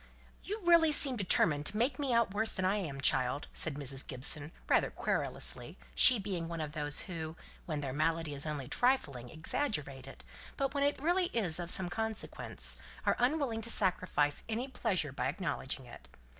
[0.43, 4.07] "You really seem determined to make me out worse than I am, child," said Mrs.
[4.07, 7.35] Gibson, rather querulously, she being one of those who,
[7.67, 10.23] when their malady is only trifling, exaggerate it,
[10.57, 15.27] but when it is really of some consequence, are unwilling to sacrifice any pleasures by
[15.27, 16.09] acknowledging it.